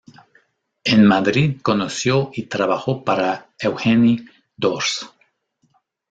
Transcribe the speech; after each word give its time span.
En 0.83 1.05
Madrid 1.05 1.61
conoció 1.61 2.31
y 2.33 2.47
trabajó 2.47 3.03
para 3.03 3.51
Eugeni 3.59 4.25
d'Ors. 4.57 5.07